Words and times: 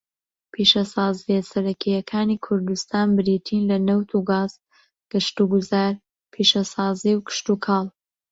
پیشەسازییە 0.53 1.39
سەرەکییەکانی 1.51 2.41
کوردستان 2.45 3.07
بریتین 3.17 3.63
لە 3.71 3.77
نەوت 3.87 4.09
و 4.13 4.19
گاز، 4.29 4.51
گەشتوگوزار، 5.11 5.93
پیشەسازی، 6.33 7.13
و 7.15 7.23
کشتوکاڵ. 7.27 7.85